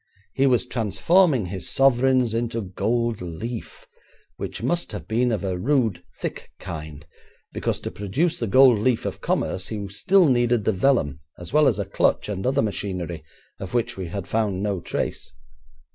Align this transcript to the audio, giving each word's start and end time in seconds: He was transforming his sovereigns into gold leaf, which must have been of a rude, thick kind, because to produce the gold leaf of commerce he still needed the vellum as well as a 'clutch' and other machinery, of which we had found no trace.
He 0.33 0.47
was 0.47 0.65
transforming 0.65 1.45
his 1.45 1.69
sovereigns 1.69 2.33
into 2.33 2.61
gold 2.63 3.21
leaf, 3.21 3.85
which 4.37 4.63
must 4.63 4.93
have 4.93 5.07
been 5.07 5.31
of 5.31 5.43
a 5.43 5.59
rude, 5.59 6.01
thick 6.19 6.49
kind, 6.57 7.05
because 7.53 7.79
to 7.81 7.91
produce 7.91 8.39
the 8.39 8.47
gold 8.47 8.79
leaf 8.79 9.05
of 9.05 9.21
commerce 9.21 9.67
he 9.67 9.87
still 9.89 10.25
needed 10.27 10.63
the 10.65 10.71
vellum 10.71 11.19
as 11.37 11.53
well 11.53 11.67
as 11.67 11.77
a 11.77 11.85
'clutch' 11.85 12.29
and 12.29 12.47
other 12.47 12.63
machinery, 12.63 13.23
of 13.59 13.75
which 13.75 13.95
we 13.95 14.07
had 14.07 14.25
found 14.27 14.63
no 14.63 14.79
trace. 14.81 15.33